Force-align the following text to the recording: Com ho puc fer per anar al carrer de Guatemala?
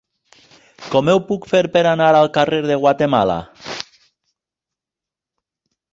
Com 0.93 1.11
ho 1.13 1.17
puc 1.27 1.45
fer 1.51 1.61
per 1.75 1.83
anar 1.89 2.07
al 2.21 2.31
carrer 2.39 2.61
de 2.71 2.77
Guatemala? 2.85 3.39